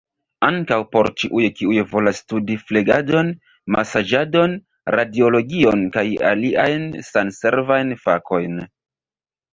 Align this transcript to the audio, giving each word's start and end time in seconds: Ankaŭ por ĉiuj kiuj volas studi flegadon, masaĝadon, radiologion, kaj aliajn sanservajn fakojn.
Ankaŭ 0.45 0.77
por 0.93 1.07
ĉiuj 1.23 1.43
kiuj 1.59 1.75
volas 1.91 2.21
studi 2.23 2.55
flegadon, 2.71 3.29
masaĝadon, 3.75 4.55
radiologion, 4.97 5.87
kaj 5.99 6.07
aliajn 6.33 6.89
sanservajn 7.11 7.97
fakojn. 8.07 8.59